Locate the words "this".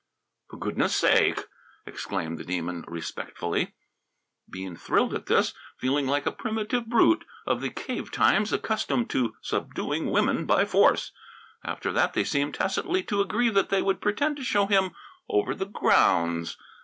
5.27-5.53